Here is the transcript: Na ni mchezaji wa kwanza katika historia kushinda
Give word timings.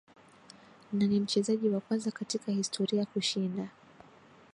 Na 0.93 1.05
ni 1.05 1.19
mchezaji 1.19 1.69
wa 1.69 1.81
kwanza 1.81 2.11
katika 2.11 2.51
historia 2.51 3.05
kushinda 3.05 3.67